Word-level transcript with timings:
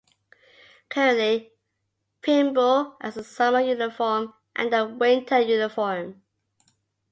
Currently, 0.89 1.53
Pymble 2.23 2.95
has 3.01 3.17
a 3.17 3.23
summer 3.23 3.59
uniform 3.61 4.33
and 4.55 4.73
a 4.73 4.87
winter 4.87 5.39
uniform. 5.39 6.23